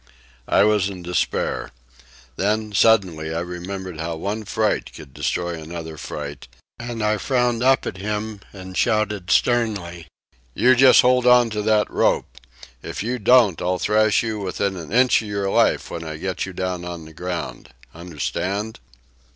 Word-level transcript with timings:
I 0.47 0.63
was 0.63 0.89
in 0.89 1.03
despair. 1.03 1.69
Then, 2.35 2.73
suddenly, 2.73 3.31
I 3.35 3.41
remembered 3.41 3.99
how 3.99 4.15
one 4.15 4.45
fright 4.45 4.91
could 4.95 5.13
destroy 5.13 5.53
another 5.61 5.95
fright, 5.95 6.47
and 6.79 7.03
I 7.03 7.17
frowned 7.17 7.61
up 7.61 7.85
at 7.85 7.97
him 7.97 8.39
and 8.51 8.75
shouted 8.75 9.29
sternly: 9.29 10.07
"You 10.55 10.73
just 10.75 11.01
hold 11.01 11.27
on 11.27 11.51
to 11.51 11.61
that 11.61 11.87
rope! 11.91 12.39
If 12.81 13.03
you 13.03 13.19
don't 13.19 13.61
I'll 13.61 13.77
thrash 13.77 14.23
you 14.23 14.39
within 14.39 14.75
an 14.75 14.91
inch 14.91 15.21
of 15.21 15.27
your 15.27 15.51
life 15.51 15.91
when 15.91 16.03
I 16.03 16.17
get 16.17 16.47
you 16.47 16.53
down 16.53 16.83
on 16.83 17.05
the 17.05 17.13
ground! 17.13 17.69
Understand?" 17.93 18.79